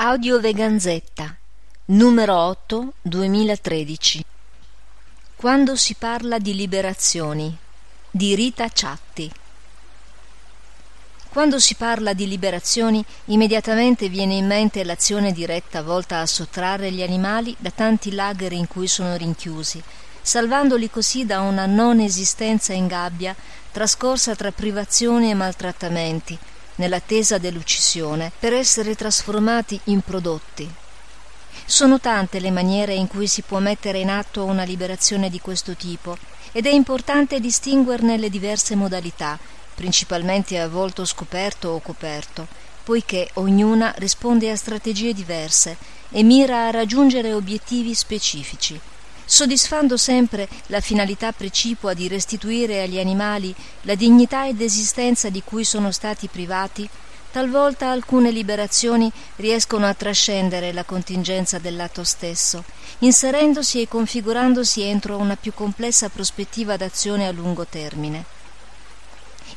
Audio 0.00 0.38
Veganzetta, 0.38 1.36
numero 1.86 2.36
8, 2.36 2.92
2013. 3.02 4.24
Quando 5.34 5.74
si 5.74 5.94
parla 5.94 6.38
di 6.38 6.54
liberazioni, 6.54 7.58
di 8.08 8.36
Rita 8.36 8.68
Ciatti. 8.68 9.28
Quando 11.30 11.58
si 11.58 11.74
parla 11.74 12.12
di 12.12 12.28
liberazioni, 12.28 13.04
immediatamente 13.24 14.08
viene 14.08 14.34
in 14.34 14.46
mente 14.46 14.84
l'azione 14.84 15.32
diretta 15.32 15.82
volta 15.82 16.20
a 16.20 16.26
sottrarre 16.26 16.92
gli 16.92 17.02
animali 17.02 17.56
da 17.58 17.72
tanti 17.72 18.12
lager 18.12 18.52
in 18.52 18.68
cui 18.68 18.86
sono 18.86 19.16
rinchiusi, 19.16 19.82
salvandoli 20.22 20.88
così 20.90 21.26
da 21.26 21.40
una 21.40 21.66
non 21.66 21.98
esistenza 21.98 22.72
in 22.72 22.86
gabbia 22.86 23.34
trascorsa 23.72 24.36
tra 24.36 24.52
privazioni 24.52 25.30
e 25.30 25.34
maltrattamenti, 25.34 26.38
nell'attesa 26.78 27.38
dell'uccisione, 27.38 28.32
per 28.38 28.52
essere 28.52 28.96
trasformati 28.96 29.78
in 29.84 30.00
prodotti. 30.00 30.68
Sono 31.64 32.00
tante 32.00 32.40
le 32.40 32.50
maniere 32.50 32.94
in 32.94 33.06
cui 33.06 33.26
si 33.26 33.42
può 33.42 33.58
mettere 33.58 33.98
in 33.98 34.10
atto 34.10 34.44
una 34.44 34.64
liberazione 34.64 35.30
di 35.30 35.40
questo 35.40 35.74
tipo 35.74 36.16
ed 36.52 36.66
è 36.66 36.70
importante 36.70 37.40
distinguerne 37.40 38.16
le 38.16 38.30
diverse 38.30 38.74
modalità, 38.74 39.38
principalmente 39.74 40.58
a 40.58 40.68
volto 40.68 41.04
scoperto 41.04 41.68
o 41.68 41.80
coperto, 41.80 42.46
poiché 42.82 43.28
ognuna 43.34 43.94
risponde 43.98 44.50
a 44.50 44.56
strategie 44.56 45.12
diverse 45.12 45.76
e 46.10 46.22
mira 46.22 46.66
a 46.66 46.70
raggiungere 46.70 47.34
obiettivi 47.34 47.94
specifici 47.94 48.80
soddisfando 49.30 49.98
sempre 49.98 50.48
la 50.68 50.80
finalità 50.80 51.32
precipua 51.32 51.92
di 51.92 52.08
restituire 52.08 52.82
agli 52.82 52.98
animali 52.98 53.54
la 53.82 53.94
dignità 53.94 54.48
ed 54.48 54.62
esistenza 54.62 55.28
di 55.28 55.42
cui 55.44 55.64
sono 55.64 55.90
stati 55.90 56.28
privati, 56.28 56.88
talvolta 57.30 57.90
alcune 57.90 58.30
liberazioni 58.30 59.12
riescono 59.36 59.86
a 59.86 59.92
trascendere 59.92 60.72
la 60.72 60.84
contingenza 60.84 61.58
dell'atto 61.58 62.04
stesso, 62.04 62.64
inserendosi 63.00 63.82
e 63.82 63.88
configurandosi 63.88 64.80
entro 64.80 65.18
una 65.18 65.36
più 65.36 65.52
complessa 65.52 66.08
prospettiva 66.08 66.78
d'azione 66.78 67.26
a 67.26 67.32
lungo 67.32 67.66
termine. 67.66 68.37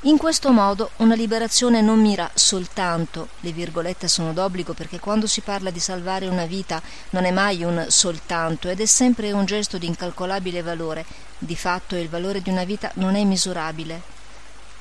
In 0.01 0.17
questo 0.17 0.51
modo 0.51 0.91
una 0.97 1.13
liberazione 1.13 1.81
non 1.81 1.99
mira 1.99 2.29
soltanto, 2.33 3.29
le 3.41 3.51
virgolette 3.51 4.07
sono 4.07 4.33
d'obbligo 4.33 4.73
perché 4.73 4.99
quando 4.99 5.27
si 5.27 5.41
parla 5.41 5.69
di 5.69 5.79
salvare 5.79 6.27
una 6.27 6.45
vita 6.45 6.81
non 7.11 7.25
è 7.25 7.31
mai 7.31 7.63
un 7.63 7.85
soltanto 7.87 8.67
ed 8.67 8.81
è 8.81 8.85
sempre 8.85 9.31
un 9.31 9.45
gesto 9.45 9.77
di 9.77 9.85
incalcolabile 9.85 10.63
valore, 10.63 11.05
di 11.37 11.55
fatto 11.55 11.95
il 11.95 12.09
valore 12.09 12.41
di 12.41 12.49
una 12.49 12.63
vita 12.63 12.91
non 12.95 13.15
è 13.15 13.23
misurabile, 13.23 14.01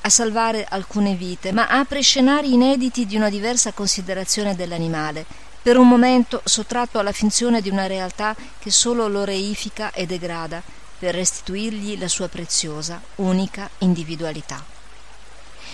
a 0.01 0.09
salvare 0.09 0.65
alcune 0.67 1.13
vite, 1.13 1.51
ma 1.51 1.67
apre 1.67 2.01
scenari 2.01 2.53
inediti 2.53 3.05
di 3.05 3.15
una 3.15 3.29
diversa 3.29 3.71
considerazione 3.71 4.55
dell'animale, 4.55 5.25
per 5.61 5.77
un 5.77 5.87
momento 5.87 6.41
sottratto 6.43 6.97
alla 6.97 7.11
finzione 7.11 7.61
di 7.61 7.69
una 7.69 7.85
realtà 7.85 8.35
che 8.57 8.71
solo 8.71 9.07
lo 9.07 9.23
reifica 9.23 9.91
e 9.91 10.07
degrada, 10.07 10.63
per 10.97 11.13
restituirgli 11.13 11.99
la 11.99 12.07
sua 12.07 12.27
preziosa, 12.27 12.99
unica 13.15 13.69
individualità. 13.79 14.80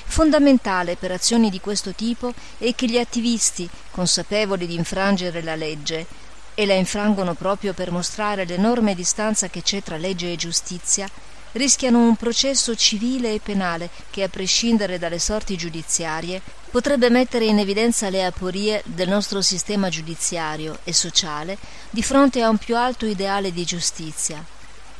Fondamentale 0.05 0.95
per 0.95 1.11
azioni 1.11 1.49
di 1.49 1.59
questo 1.59 1.93
tipo 1.93 2.33
è 2.57 2.73
che 2.75 2.87
gli 2.87 2.97
attivisti, 2.97 3.69
consapevoli 3.91 4.67
di 4.67 4.75
infrangere 4.75 5.41
la 5.41 5.55
legge, 5.55 6.05
e 6.59 6.65
la 6.65 6.73
infrangono 6.73 7.35
proprio 7.35 7.73
per 7.73 7.91
mostrare 7.91 8.43
l'enorme 8.43 8.95
distanza 8.95 9.47
che 9.47 9.61
c'è 9.61 9.83
tra 9.83 9.97
legge 9.97 10.31
e 10.31 10.35
giustizia, 10.37 11.07
rischiano 11.51 11.99
un 11.99 12.15
processo 12.15 12.75
civile 12.75 13.33
e 13.33 13.39
penale 13.39 13.89
che, 14.09 14.23
a 14.23 14.27
prescindere 14.27 14.97
dalle 14.97 15.19
sorti 15.19 15.55
giudiziarie, 15.55 16.41
potrebbe 16.71 17.09
mettere 17.09 17.45
in 17.45 17.59
evidenza 17.59 18.09
le 18.09 18.25
aporie 18.25 18.81
del 18.85 19.07
nostro 19.07 19.41
sistema 19.41 19.89
giudiziario 19.89 20.79
e 20.83 20.93
sociale 20.93 21.57
di 21.91 22.01
fronte 22.01 22.41
a 22.41 22.49
un 22.49 22.57
più 22.57 22.75
alto 22.75 23.05
ideale 23.05 23.51
di 23.51 23.63
giustizia, 23.63 24.43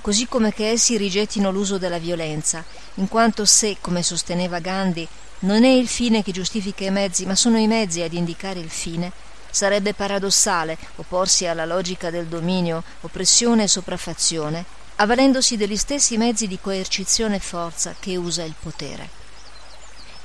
così 0.02 0.28
come 0.28 0.54
che 0.54 0.70
essi 0.70 0.98
rigettino 0.98 1.52
l'uso 1.52 1.78
della 1.78 1.98
violenza, 2.00 2.64
in 2.96 3.08
quanto 3.08 3.46
se, 3.46 3.78
come 3.82 4.04
sosteneva 4.04 4.60
Gandhi, 4.60 5.08
non 5.40 5.64
è 5.64 5.70
il 5.70 5.88
fine 5.88 6.24
che 6.24 6.32
giustifica 6.32 6.86
i 6.86 6.92
mezzi, 6.92 7.26
ma 7.26 7.36
sono 7.36 7.58
i 7.58 7.68
mezzi 7.68 8.02
ad 8.02 8.14
indicare 8.14 8.60
il 8.60 8.70
fine, 8.70 9.12
sarebbe 9.50 9.94
paradossale 9.94 10.78
opporsi 10.96 11.46
alla 11.46 11.66
logica 11.66 12.10
del 12.10 12.26
dominio, 12.26 12.84
oppressione 13.02 13.64
e 13.64 13.68
sopraffazione, 13.68 14.66
avvalendosi 14.96 15.58
degli 15.58 15.78
stessi 15.78 16.18
mezzi 16.18 16.48
di 16.48 16.60
coercizione 16.60 17.36
e 17.36 17.40
forza 17.40 17.96
che 18.00 18.16
usa 18.16 18.44
il 18.44 18.56
potere. 18.60 19.27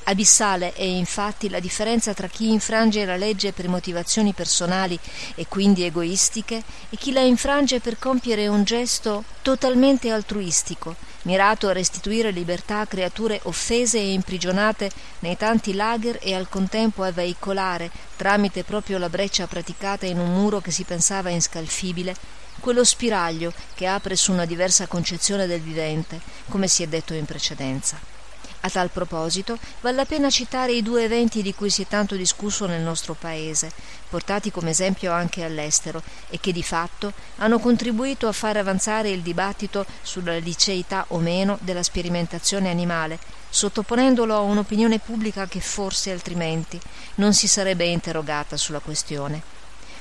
Abissale 0.04 0.72
è 0.72 0.82
infatti 0.82 1.48
la 1.48 1.60
differenza 1.60 2.12
tra 2.12 2.26
chi 2.26 2.50
infrange 2.50 3.04
la 3.04 3.14
legge 3.14 3.52
per 3.52 3.68
motivazioni 3.68 4.32
personali 4.32 4.98
e 5.36 5.46
quindi 5.46 5.84
egoistiche 5.84 6.60
e 6.90 6.96
chi 6.96 7.12
la 7.12 7.20
infrange 7.20 7.78
per 7.78 8.00
compiere 8.00 8.48
un 8.48 8.64
gesto 8.64 9.22
totalmente 9.42 10.10
altruistico, 10.10 10.96
mirato 11.22 11.68
a 11.68 11.72
restituire 11.72 12.32
libertà 12.32 12.80
a 12.80 12.86
creature 12.86 13.38
offese 13.44 13.98
e 13.98 14.12
imprigionate 14.12 14.90
nei 15.20 15.36
tanti 15.36 15.72
lager 15.72 16.18
e 16.20 16.34
al 16.34 16.48
contempo 16.48 17.04
a 17.04 17.12
veicolare, 17.12 17.88
tramite 18.16 18.64
proprio 18.64 18.98
la 18.98 19.08
breccia 19.08 19.46
praticata 19.46 20.04
in 20.04 20.18
un 20.18 20.34
muro 20.34 20.60
che 20.60 20.72
si 20.72 20.82
pensava 20.82 21.30
inscalfibile, 21.30 22.16
quello 22.58 22.82
spiraglio 22.82 23.52
che 23.74 23.86
apre 23.86 24.16
su 24.16 24.32
una 24.32 24.46
diversa 24.46 24.88
concezione 24.88 25.46
del 25.46 25.60
vivente, 25.60 26.20
come 26.48 26.66
si 26.66 26.82
è 26.82 26.88
detto 26.88 27.14
in 27.14 27.24
precedenza. 27.24 28.21
A 28.64 28.70
tal 28.70 28.90
proposito 28.90 29.58
vale 29.80 29.96
la 29.96 30.04
pena 30.04 30.30
citare 30.30 30.70
i 30.70 30.82
due 30.82 31.02
eventi 31.02 31.42
di 31.42 31.52
cui 31.52 31.68
si 31.68 31.82
è 31.82 31.86
tanto 31.88 32.14
discusso 32.14 32.66
nel 32.66 32.80
nostro 32.80 33.14
paese, 33.14 33.72
portati 34.08 34.52
come 34.52 34.70
esempio 34.70 35.10
anche 35.10 35.42
all'estero 35.42 36.00
e 36.30 36.38
che 36.38 36.52
di 36.52 36.62
fatto 36.62 37.12
hanno 37.38 37.58
contribuito 37.58 38.28
a 38.28 38.32
far 38.32 38.56
avanzare 38.56 39.10
il 39.10 39.20
dibattito 39.20 39.84
sulla 40.02 40.36
liceità 40.36 41.06
o 41.08 41.18
meno 41.18 41.58
della 41.62 41.82
sperimentazione 41.82 42.70
animale, 42.70 43.18
sottoponendolo 43.50 44.32
a 44.32 44.40
un'opinione 44.40 45.00
pubblica 45.00 45.48
che 45.48 45.58
forse 45.58 46.12
altrimenti 46.12 46.80
non 47.16 47.34
si 47.34 47.48
sarebbe 47.48 47.86
interrogata 47.86 48.56
sulla 48.56 48.78
questione. 48.78 49.42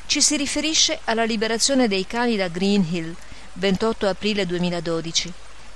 Ci 0.06 0.22
si 0.22 0.38
riferisce 0.38 1.00
alla 1.06 1.24
liberazione 1.24 1.88
dei 1.88 2.06
cani 2.06 2.36
da 2.38 2.48
Green 2.48 2.86
Hill, 2.88 3.16
28 3.54 4.08
aprile 4.08 4.46
2012 4.46 5.34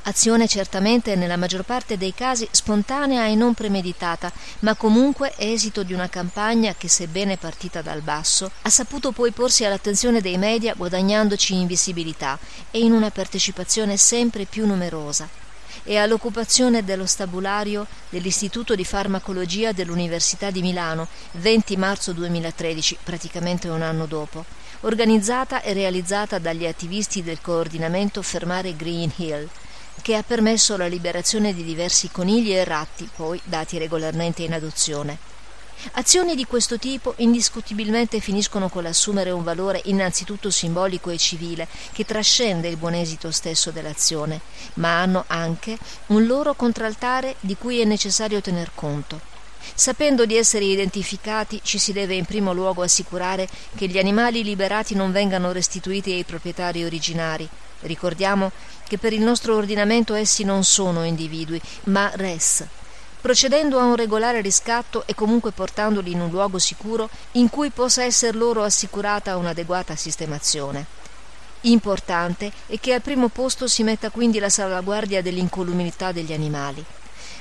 azione 0.07 0.47
certamente 0.47 1.15
nella 1.15 1.37
maggior 1.37 1.63
parte 1.63 1.97
dei 1.97 2.13
casi 2.13 2.47
spontanea 2.51 3.27
e 3.27 3.35
non 3.35 3.53
premeditata, 3.53 4.31
ma 4.59 4.75
comunque 4.75 5.33
esito 5.37 5.83
di 5.83 5.93
una 5.93 6.09
campagna 6.09 6.73
che, 6.77 6.87
sebbene 6.87 7.37
partita 7.37 7.81
dal 7.81 8.01
basso, 8.01 8.51
ha 8.61 8.69
saputo 8.69 9.11
poi 9.11 9.31
porsi 9.31 9.65
all'attenzione 9.65 10.21
dei 10.21 10.37
media 10.37 10.73
guadagnandoci 10.75 11.53
in 11.55 11.67
visibilità 11.67 12.37
e 12.71 12.79
in 12.79 12.91
una 12.91 13.09
partecipazione 13.09 13.97
sempre 13.97 14.45
più 14.45 14.65
numerosa. 14.65 15.27
E 15.83 15.97
all'occupazione 15.97 16.83
dello 16.83 17.05
stabulario 17.05 17.85
dell'Istituto 18.09 18.75
di 18.75 18.85
Farmacologia 18.85 19.71
dell'Università 19.71 20.49
di 20.49 20.61
Milano 20.61 21.07
20 21.33 21.77
marzo 21.77 22.11
2013, 22.13 22.99
praticamente 23.03 23.67
un 23.67 23.81
anno 23.81 24.05
dopo, 24.05 24.45
organizzata 24.81 25.61
e 25.61 25.73
realizzata 25.73 26.39
dagli 26.39 26.65
attivisti 26.65 27.21
del 27.21 27.41
coordinamento 27.41 28.21
Fermare 28.21 28.75
Green 28.75 29.11
Hill, 29.15 29.47
che 30.05 30.15
ha 30.15 30.21
permesso 30.21 30.77
la 30.77 30.85
liberazione 30.85 31.51
di 31.51 31.63
diversi 31.63 32.11
conigli 32.11 32.53
e 32.53 32.63
ratti, 32.63 33.09
poi 33.15 33.41
dati 33.43 33.79
regolarmente 33.79 34.43
in 34.43 34.53
adozione. 34.53 35.17
Azioni 35.93 36.35
di 36.35 36.45
questo 36.45 36.77
tipo 36.77 37.15
indiscutibilmente 37.17 38.19
finiscono 38.19 38.69
con 38.69 38.83
l'assumere 38.83 39.31
un 39.31 39.41
valore 39.41 39.81
innanzitutto 39.85 40.51
simbolico 40.51 41.09
e 41.09 41.17
civile 41.17 41.67
che 41.91 42.05
trascende 42.05 42.67
il 42.67 42.77
buon 42.77 42.93
esito 42.93 43.31
stesso 43.31 43.71
dell'azione, 43.71 44.41
ma 44.75 45.01
hanno 45.01 45.23
anche 45.25 45.75
un 46.07 46.27
loro 46.27 46.53
contraltare 46.53 47.37
di 47.39 47.55
cui 47.57 47.79
è 47.79 47.83
necessario 47.83 48.41
tener 48.41 48.73
conto. 48.75 49.33
Sapendo 49.73 50.25
di 50.25 50.35
essere 50.37 50.65
identificati, 50.65 51.59
ci 51.63 51.77
si 51.77 51.93
deve 51.93 52.15
in 52.15 52.25
primo 52.25 52.53
luogo 52.53 52.83
assicurare 52.83 53.47
che 53.75 53.87
gli 53.87 53.97
animali 53.97 54.43
liberati 54.43 54.95
non 54.95 55.11
vengano 55.11 55.51
restituiti 55.51 56.11
ai 56.11 56.23
proprietari 56.23 56.83
originari, 56.83 57.49
Ricordiamo 57.85 58.51
che 58.87 58.97
per 58.97 59.13
il 59.13 59.21
nostro 59.21 59.55
ordinamento 59.55 60.13
essi 60.13 60.43
non 60.43 60.63
sono 60.63 61.03
individui, 61.03 61.61
ma 61.85 62.11
res, 62.15 62.65
procedendo 63.21 63.79
a 63.79 63.83
un 63.83 63.95
regolare 63.95 64.41
riscatto 64.41 65.03
e 65.05 65.13
comunque 65.13 65.51
portandoli 65.51 66.11
in 66.11 66.21
un 66.21 66.29
luogo 66.29 66.57
sicuro 66.57 67.09
in 67.33 67.49
cui 67.49 67.69
possa 67.69 68.03
essere 68.03 68.37
loro 68.37 68.63
assicurata 68.63 69.37
un'adeguata 69.37 69.95
sistemazione. 69.95 70.85
Importante 71.61 72.51
è 72.67 72.79
che 72.79 72.93
al 72.93 73.01
primo 73.01 73.27
posto 73.27 73.67
si 73.67 73.83
metta 73.83 74.09
quindi 74.09 74.39
la 74.39 74.49
salvaguardia 74.49 75.21
dell'incolumità 75.21 76.11
degli 76.11 76.33
animali. 76.33 76.83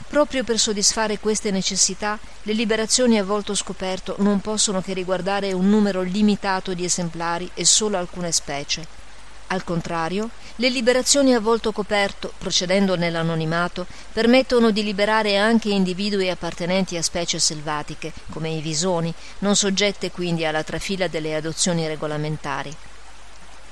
Proprio 0.09 0.45
per 0.45 0.59
soddisfare 0.59 1.19
queste 1.19 1.51
necessità, 1.51 2.19
le 2.43 2.53
liberazioni 2.53 3.19
a 3.19 3.25
volto 3.25 3.55
scoperto 3.55 4.17
non 4.19 4.41
possono 4.41 4.81
che 4.81 4.93
riguardare 4.93 5.53
un 5.53 5.69
numero 5.69 6.03
limitato 6.03 6.75
di 6.75 6.85
esemplari 6.85 7.51
e 7.55 7.65
solo 7.65 7.97
alcune 7.97 8.31
specie. 8.31 9.03
Al 9.49 9.63
contrario, 9.63 10.31
le 10.57 10.69
liberazioni 10.69 11.35
a 11.35 11.41
volto 11.41 11.71
coperto, 11.71 12.33
procedendo 12.39 12.97
nell'anonimato, 12.97 13.87
permettono 14.13 14.71
di 14.71 14.83
liberare 14.83 15.37
anche 15.37 15.69
individui 15.69 16.31
appartenenti 16.31 16.97
a 16.97 17.03
specie 17.03 17.39
selvatiche, 17.39 18.13
come 18.31 18.49
i 18.51 18.61
visoni, 18.61 19.13
non 19.41 19.55
soggette 19.55 20.11
quindi 20.11 20.45
alla 20.45 20.63
trafila 20.63 21.09
delle 21.09 21.35
adozioni 21.35 21.87
regolamentari. 21.87 22.75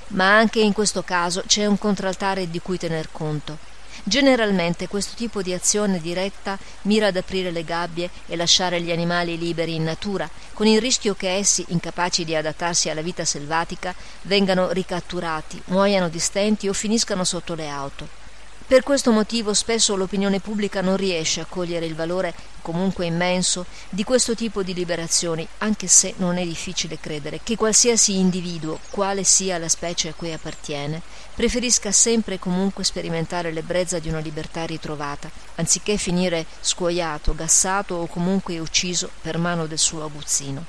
Ma 0.07 0.37
anche 0.37 0.59
in 0.59 0.73
questo 0.73 1.03
caso 1.03 1.43
c'è 1.47 1.65
un 1.65 1.77
contraltare 1.77 2.49
di 2.49 2.59
cui 2.59 2.77
tener 2.77 3.09
conto. 3.11 3.71
Generalmente 4.03 4.87
questo 4.87 5.13
tipo 5.15 5.41
di 5.41 5.53
azione 5.53 5.99
diretta 5.99 6.57
mira 6.83 7.07
ad 7.07 7.17
aprire 7.17 7.51
le 7.51 7.63
gabbie 7.63 8.09
e 8.25 8.35
lasciare 8.35 8.81
gli 8.81 8.91
animali 8.91 9.37
liberi 9.37 9.75
in 9.75 9.83
natura, 9.83 10.29
con 10.53 10.67
il 10.67 10.81
rischio 10.81 11.13
che 11.13 11.29
essi, 11.29 11.65
incapaci 11.69 12.25
di 12.25 12.35
adattarsi 12.35 12.89
alla 12.89 13.01
vita 13.01 13.25
selvatica, 13.25 13.93
vengano 14.23 14.71
ricatturati, 14.71 15.61
muoiano 15.65 16.09
di 16.09 16.19
stenti 16.19 16.67
o 16.67 16.73
finiscano 16.73 17.23
sotto 17.23 17.53
le 17.53 17.67
auto. 17.69 18.22
Per 18.65 18.81
questo 18.81 19.11
motivo 19.11 19.53
spesso 19.53 19.95
l'opinione 19.95 20.39
pubblica 20.39 20.81
non 20.81 20.95
riesce 20.95 21.41
a 21.41 21.45
cogliere 21.47 21.85
il 21.85 21.95
valore, 21.95 22.33
comunque 22.61 23.05
immenso, 23.05 23.65
di 23.89 24.05
questo 24.05 24.35
tipo 24.35 24.63
di 24.63 24.73
liberazioni, 24.73 25.45
anche 25.59 25.87
se 25.87 26.13
non 26.17 26.37
è 26.37 26.45
difficile 26.45 26.97
credere 26.97 27.41
che 27.43 27.57
qualsiasi 27.57 28.17
individuo, 28.17 28.79
quale 28.89 29.25
sia 29.25 29.57
la 29.57 29.67
specie 29.67 30.09
a 30.09 30.13
cui 30.13 30.31
appartiene, 30.31 31.01
preferisca 31.35 31.91
sempre 31.91 32.35
e 32.35 32.39
comunque 32.39 32.85
sperimentare 32.85 33.51
l'ebbrezza 33.51 33.99
di 33.99 34.07
una 34.07 34.19
libertà 34.19 34.65
ritrovata, 34.65 35.29
anziché 35.55 35.97
finire 35.97 36.45
scuoiato, 36.61 37.35
gassato 37.35 37.95
o 37.95 38.07
comunque 38.07 38.57
ucciso 38.59 39.09
per 39.21 39.37
mano 39.37 39.67
del 39.67 39.77
suo 39.77 40.05
aguzzino. 40.05 40.65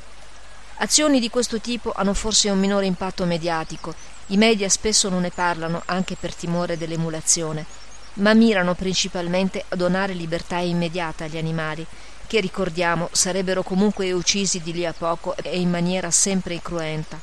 Azioni 0.79 1.21
di 1.21 1.31
questo 1.31 1.61
tipo 1.61 1.93
hanno 1.95 2.13
forse 2.13 2.51
un 2.51 2.59
minore 2.59 2.87
impatto 2.87 3.25
mediatico, 3.25 3.95
i 4.29 4.37
media 4.37 4.69
spesso 4.69 5.09
non 5.09 5.21
ne 5.21 5.31
parlano 5.31 5.83
anche 5.87 6.17
per 6.19 6.35
timore 6.35 6.77
dell'emulazione, 6.77 7.83
ma 8.15 8.35
mirano 8.35 8.75
principalmente 8.75 9.65
a 9.69 9.77
donare 9.77 10.13
libertà 10.13 10.59
immediata 10.59 11.25
agli 11.25 11.37
animali, 11.37 11.87
che 12.27 12.41
ricordiamo 12.41 13.09
sarebbero 13.13 13.63
comunque 13.63 14.13
uccisi 14.13 14.61
di 14.63 14.73
lì 14.73 14.87
a 14.87 14.93
poco 14.93 15.37
e 15.37 15.59
in 15.61 15.71
maniera 15.71 16.11
sempre 16.11 16.61
cruenta, 16.61 17.21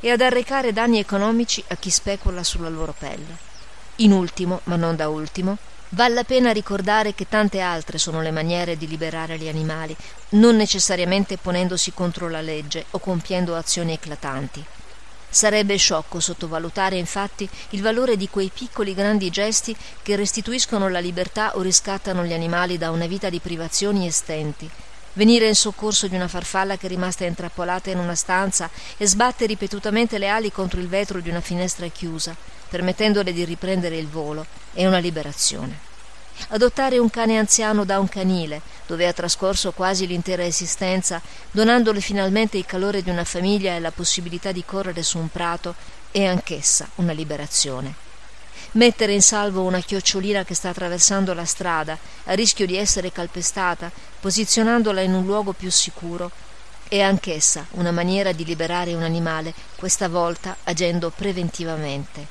e 0.00 0.10
ad 0.10 0.20
arrecare 0.20 0.72
danni 0.72 0.98
economici 0.98 1.62
a 1.68 1.76
chi 1.76 1.90
specula 1.90 2.42
sulla 2.42 2.68
loro 2.68 2.94
pelle. 2.96 3.50
In 3.96 4.12
ultimo, 4.12 4.60
ma 4.64 4.76
non 4.76 4.96
da 4.96 5.08
ultimo, 5.08 5.58
vale 5.90 6.14
la 6.14 6.24
pena 6.24 6.52
ricordare 6.52 7.14
che 7.14 7.28
tante 7.28 7.60
altre 7.60 7.98
sono 7.98 8.20
le 8.20 8.30
maniere 8.30 8.76
di 8.76 8.88
liberare 8.88 9.38
gli 9.38 9.48
animali, 9.48 9.96
non 10.30 10.56
necessariamente 10.56 11.36
ponendosi 11.36 11.92
contro 11.92 12.28
la 12.28 12.40
legge 12.40 12.86
o 12.90 12.98
compiendo 12.98 13.54
azioni 13.54 13.92
eclatanti. 13.92 14.64
Sarebbe 15.34 15.76
sciocco 15.76 16.20
sottovalutare 16.20 16.98
infatti 16.98 17.48
il 17.70 17.80
valore 17.80 18.18
di 18.18 18.28
quei 18.28 18.50
piccoli 18.52 18.92
grandi 18.92 19.30
gesti 19.30 19.74
che 20.02 20.14
restituiscono 20.14 20.90
la 20.90 20.98
libertà 20.98 21.56
o 21.56 21.62
riscattano 21.62 22.22
gli 22.22 22.34
animali 22.34 22.76
da 22.76 22.90
una 22.90 23.06
vita 23.06 23.30
di 23.30 23.38
privazioni 23.38 24.06
e 24.06 24.10
stenti. 24.10 24.68
Venire 25.14 25.48
in 25.48 25.54
soccorso 25.54 26.06
di 26.06 26.16
una 26.16 26.28
farfalla 26.28 26.76
che 26.76 26.84
è 26.84 26.90
rimasta 26.90 27.24
intrappolata 27.24 27.88
in 27.88 27.98
una 27.98 28.14
stanza 28.14 28.68
e 28.98 29.06
sbatte 29.06 29.46
ripetutamente 29.46 30.18
le 30.18 30.28
ali 30.28 30.52
contro 30.52 30.80
il 30.80 30.88
vetro 30.88 31.20
di 31.20 31.30
una 31.30 31.40
finestra 31.40 31.86
chiusa, 31.86 32.36
permettendole 32.68 33.32
di 33.32 33.46
riprendere 33.46 33.96
il 33.96 34.08
volo, 34.08 34.44
è 34.74 34.86
una 34.86 34.98
liberazione 34.98 35.91
adottare 36.48 36.98
un 36.98 37.10
cane 37.10 37.38
anziano 37.38 37.84
da 37.84 37.98
un 37.98 38.08
canile, 38.08 38.60
dove 38.86 39.06
ha 39.06 39.12
trascorso 39.12 39.72
quasi 39.72 40.06
l'intera 40.06 40.44
esistenza, 40.44 41.20
donandole 41.50 42.00
finalmente 42.00 42.58
il 42.58 42.66
calore 42.66 43.02
di 43.02 43.10
una 43.10 43.24
famiglia 43.24 43.74
e 43.74 43.80
la 43.80 43.90
possibilità 43.90 44.52
di 44.52 44.64
correre 44.64 45.02
su 45.02 45.18
un 45.18 45.28
prato, 45.28 45.74
è 46.10 46.24
anch'essa 46.24 46.88
una 46.96 47.12
liberazione. 47.12 47.94
Mettere 48.72 49.12
in 49.12 49.22
salvo 49.22 49.62
una 49.62 49.80
chiocciolina 49.80 50.44
che 50.44 50.54
sta 50.54 50.70
attraversando 50.70 51.34
la 51.34 51.44
strada, 51.44 51.98
a 52.24 52.32
rischio 52.32 52.66
di 52.66 52.76
essere 52.76 53.12
calpestata, 53.12 53.90
posizionandola 54.20 55.00
in 55.00 55.12
un 55.12 55.24
luogo 55.24 55.52
più 55.52 55.70
sicuro, 55.70 56.30
è 56.88 57.00
anch'essa 57.00 57.66
una 57.72 57.90
maniera 57.90 58.32
di 58.32 58.44
liberare 58.44 58.94
un 58.94 59.02
animale, 59.02 59.54
questa 59.76 60.08
volta 60.08 60.56
agendo 60.64 61.10
preventivamente. 61.10 62.26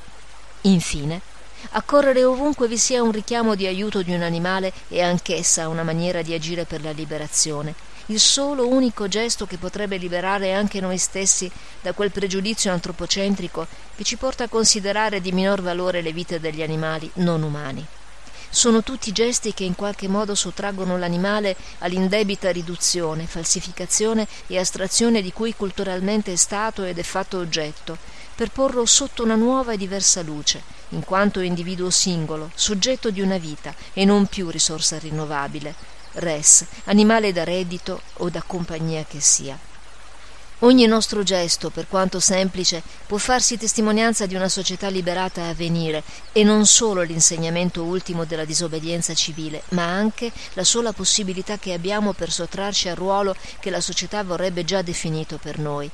Infine, 0.62 1.22
Accorrere 1.70 2.24
ovunque 2.24 2.68
vi 2.68 2.78
sia 2.78 3.02
un 3.02 3.12
richiamo 3.12 3.56
di 3.56 3.66
aiuto 3.66 4.02
di 4.02 4.14
un 4.14 4.24
animale 4.24 4.74
è 4.88 5.02
anch'essa 5.02 5.70
una 5.70 5.84
maniera 5.84 6.22
di 6.22 6.34
agire 6.34 6.66
per 6.66 6.82
la 6.82 6.92
liberazione, 6.92 7.74
il 8.08 8.20
solo 8.20 8.68
unico 8.68 9.08
gesto 9.08 9.46
che 9.46 9.58
potrebbe 9.58 9.98
liberare 9.98 10.54
anche 10.54 10.82
noi 10.82 10.98
stessi 10.98 11.50
da 11.82 11.94
quel 11.94 12.12
pregiudizio 12.12 12.72
antropocentrico 12.72 13.68
che 13.96 14.04
ci 14.04 14.18
porta 14.18 14.46
a 14.46 14.50
considerare 14.50 15.22
di 15.22 15.32
minor 15.32 15.62
valore 15.62 16.02
le 16.02 16.12
vite 16.12 16.40
degli 16.40 16.62
animali 16.62 17.10
non 17.16 17.42
umani. 17.44 17.86
Sono 18.50 18.84
tutti 18.84 19.14
gesti 19.14 19.54
che 19.54 19.64
in 19.64 19.76
qualche 19.76 20.10
modo 20.10 20.36
sottraggono 20.36 20.98
l'animale 20.98 21.56
all'indebita 21.80 22.52
riduzione, 22.52 23.26
falsificazione 23.26 24.28
e 24.48 24.60
astrazione 24.60 25.22
di 25.22 25.32
cui 25.32 25.56
culturalmente 25.56 26.34
è 26.34 26.36
stato 26.36 26.84
ed 26.84 27.00
è 27.00 27.04
fatto 27.04 27.38
oggetto, 27.38 27.98
per 28.36 28.50
porlo 28.50 28.86
sotto 28.86 29.24
una 29.24 29.36
nuova 29.36 29.72
e 29.72 29.78
diversa 29.78 30.22
luce, 30.22 30.62
in 30.92 31.04
quanto 31.04 31.40
individuo 31.40 31.90
singolo, 31.90 32.52
soggetto 32.56 33.12
di 33.12 33.22
una 33.22 33.38
vita 33.38 33.74
e 33.94 34.06
non 34.06 34.28
più 34.28 34.50
risorsa 34.50 34.98
rinnovabile, 34.98 35.76
res, 36.14 36.66
animale 36.86 37.32
da 37.32 37.44
reddito 37.44 38.02
o 38.18 38.30
da 38.30 38.42
compagnia 38.42 39.06
che 39.08 39.20
sia. 39.20 39.58
Ogni 40.64 40.86
nostro 40.86 41.24
gesto, 41.24 41.72
per 41.72 41.88
quanto 41.88 42.20
semplice, 42.20 42.84
può 43.08 43.18
farsi 43.18 43.58
testimonianza 43.58 44.28
di 44.28 44.36
una 44.36 44.48
società 44.48 44.90
liberata 44.90 45.48
a 45.48 45.56
venire 45.56 46.04
e 46.32 46.44
non 46.44 46.68
solo 46.68 47.02
l'insegnamento 47.02 47.82
ultimo 47.82 48.26
della 48.26 48.46
disobbedienza 48.46 49.16
civile, 49.16 49.64
ma 49.70 49.86
anche 49.86 50.32
la 50.54 50.64
sola 50.64 50.94
possibilità 50.94 51.58
che 51.58 51.74
abbiamo 51.74 52.14
per 52.14 52.32
sottrarci 52.32 52.90
al 52.90 52.96
ruolo 52.96 53.36
che 53.60 53.72
la 53.72 53.82
società 53.82 54.24
vorrebbe 54.24 54.64
già 54.64 54.84
definito 54.84 55.40
per 55.40 55.58
noi, 55.58 55.90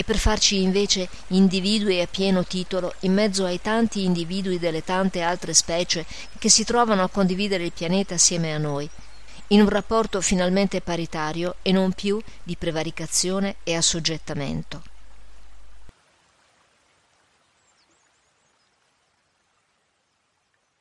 e 0.00 0.04
per 0.04 0.16
farci 0.16 0.62
invece 0.62 1.08
individui 1.28 2.00
a 2.00 2.06
pieno 2.06 2.44
titolo 2.44 2.94
in 3.00 3.12
mezzo 3.12 3.44
ai 3.44 3.60
tanti 3.60 4.04
individui 4.04 4.60
delle 4.60 4.84
tante 4.84 5.22
altre 5.22 5.52
specie 5.52 6.06
che 6.38 6.48
si 6.48 6.62
trovano 6.62 7.02
a 7.02 7.08
condividere 7.08 7.64
il 7.64 7.72
pianeta 7.72 8.14
assieme 8.14 8.54
a 8.54 8.58
noi, 8.58 8.88
in 9.48 9.60
un 9.60 9.68
rapporto 9.68 10.20
finalmente 10.20 10.80
paritario 10.80 11.56
e 11.62 11.72
non 11.72 11.90
più 11.90 12.22
di 12.44 12.54
prevaricazione 12.56 13.56
e 13.64 13.74
assoggettamento. 13.74 14.82